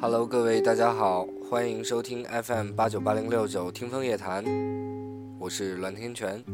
[0.00, 4.44] Hello，各位大家好，欢迎收听 FM 八九八零六九听风夜谈，
[5.38, 6.44] 我是栾天全。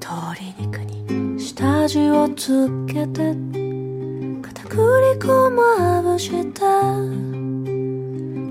[0.00, 3.34] 鶏肉に下味をつけて
[4.42, 4.78] 片栗
[5.18, 6.60] 粉まぶして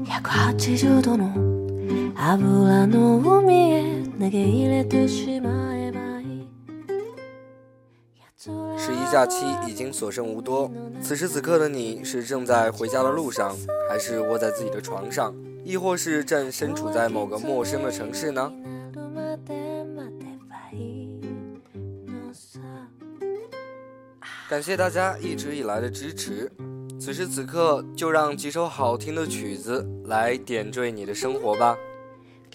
[0.05, 1.44] 180度の
[2.25, 6.47] 油の海へ投げ入れてしまえばいい
[8.37, 13.55] 十一假期已经所剩无多，此时此刻的你是正在回家的路上，
[13.87, 18.51] 还是窝在自己的床上，亦或是正身处在某个陌生的城市呢？
[24.49, 26.51] 感谢大家一直以来的支持。
[26.99, 31.77] 此时此刻，就让几首好听的曲子来点缀你的生活吧。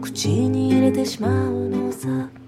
[0.00, 2.39] 口に入れてしまうのさ。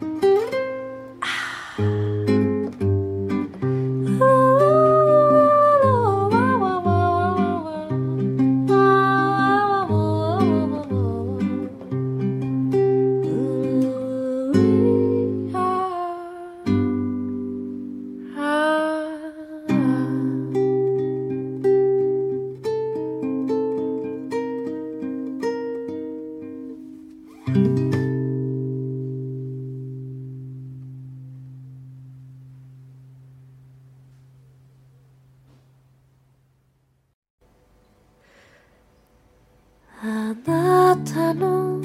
[40.05, 41.79] あなたの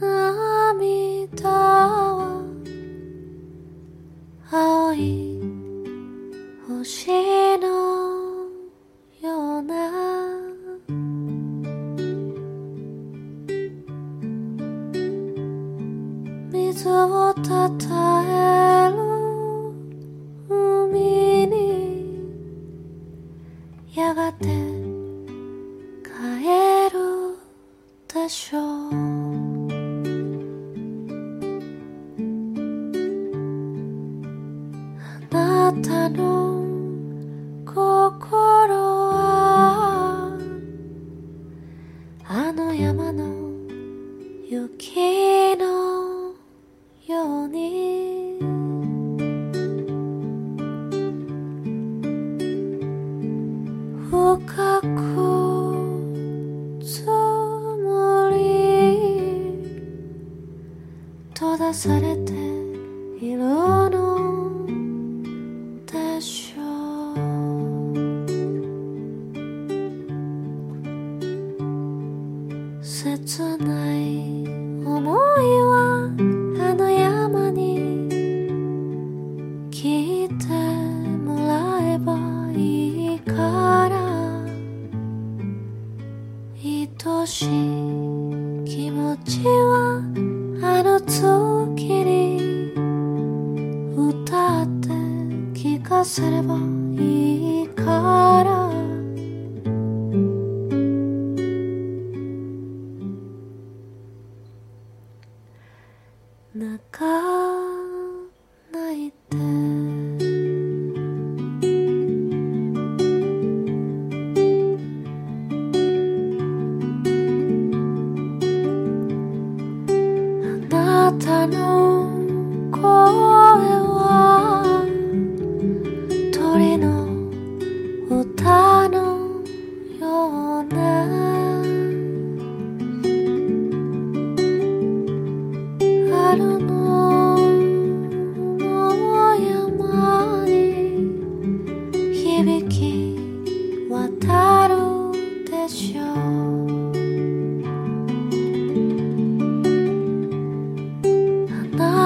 [0.00, 2.42] 涙は
[4.50, 5.38] 青い
[6.66, 7.68] 星の
[9.20, 9.92] ような
[16.50, 18.55] 水をたたえ
[73.06, 73.95] 切ない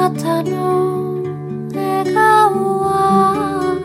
[0.08, 1.22] たの
[1.74, 3.76] 笑顔は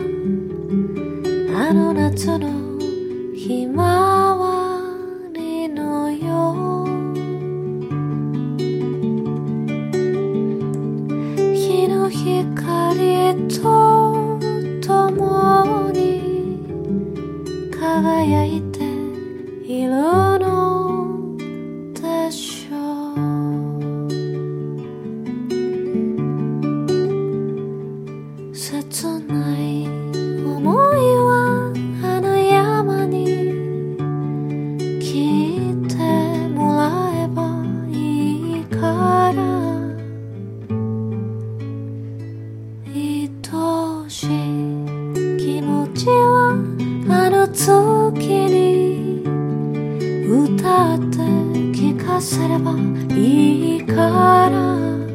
[1.54, 2.48] あの夏の
[3.34, 4.35] ひまわり
[50.96, 51.16] って
[51.76, 52.72] 聞かせれば
[53.14, 55.05] いいから。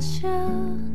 [0.00, 0.87] 私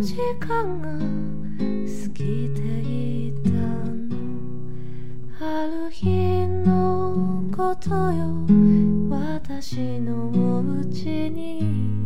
[0.00, 4.06] 時間が過ぎていたの
[5.40, 8.30] ある日のことよ
[9.10, 12.00] 私のお家に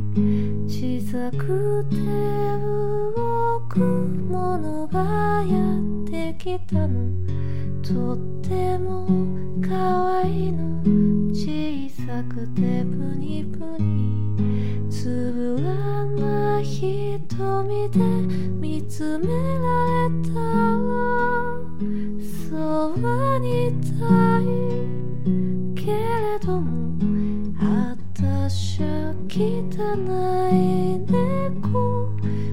[0.66, 1.96] 小さくて
[3.16, 7.14] 動くものがやってきたの。
[7.82, 9.06] とっても
[9.60, 10.82] 可愛いの
[11.32, 14.88] 小さくてプニプニ。
[14.90, 16.62] つぶらな
[17.36, 19.32] 瞳で見つめら
[20.08, 20.86] れたら
[22.48, 24.42] そばにいたい
[25.74, 26.94] けれども
[27.58, 29.36] 私は汚
[30.52, 30.54] い
[31.10, 32.08] 猫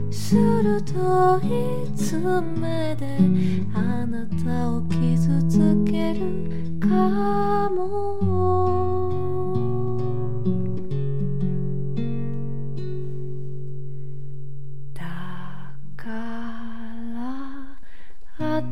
[0.10, 1.48] するとい
[1.96, 2.42] つも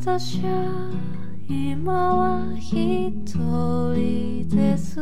[0.10, 0.90] 私は
[1.48, 3.14] 今は一
[3.94, 5.00] 人です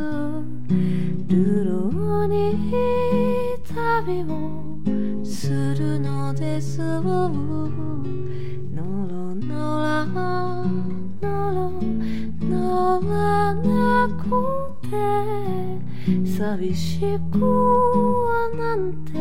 [1.28, 5.48] 流浪に旅をす
[5.80, 7.70] るのですの
[8.74, 10.66] ろのらの
[11.22, 11.82] ろ
[12.42, 17.00] のら猫で寂し
[17.32, 17.40] く
[18.26, 19.17] はなんて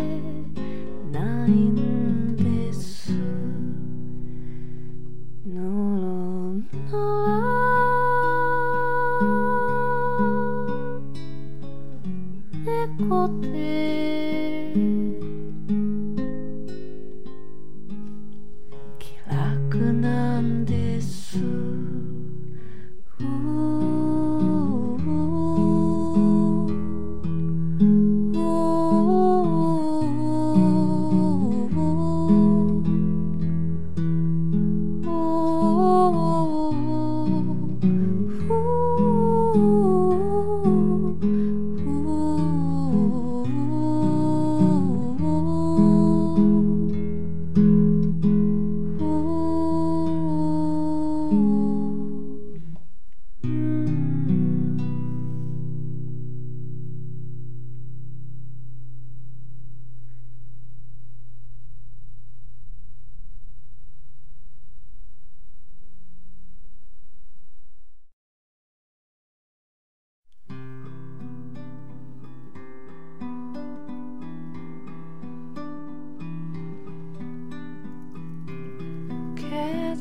[20.36, 21.65] なんです。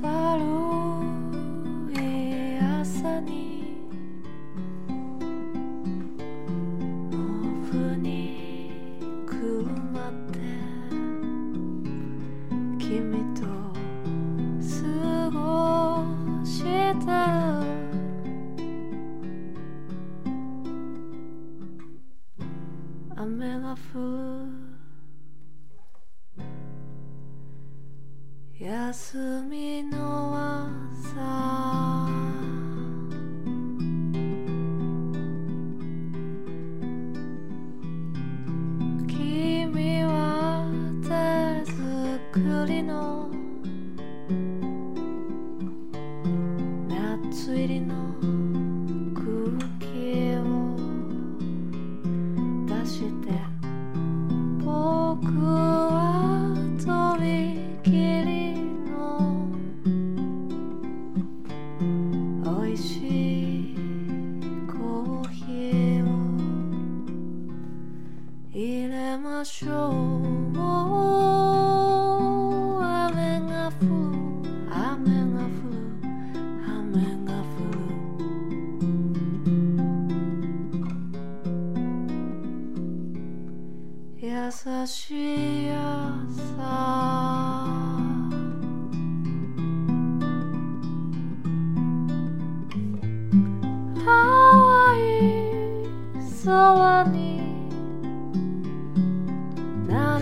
[0.01, 1.01] だろ
[1.89, 3.77] うえ朝に
[7.11, 7.17] 毛
[7.71, 8.71] 布に
[9.25, 9.35] く
[9.93, 10.39] まって
[12.79, 13.41] 君と
[14.61, 15.35] 過ご
[16.45, 16.63] し
[17.05, 17.63] た
[23.15, 24.64] 雨が降る
[28.65, 29.17] 休
[29.47, 31.44] みの朝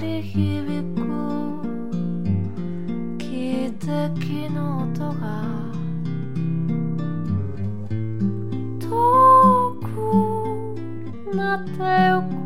[0.03, 1.01] り響く。
[3.17, 5.23] 汽笛の音が。
[8.79, 8.89] 遠
[9.81, 9.85] く
[11.35, 11.71] なって
[12.11, 12.43] ゆく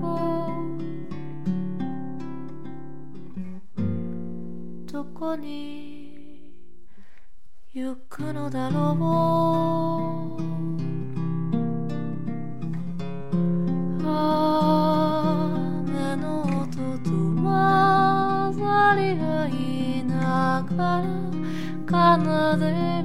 [4.91, 6.53] どこに
[7.73, 10.16] 行くのだろう。
[22.47, 22.96] other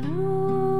[0.00, 0.71] water.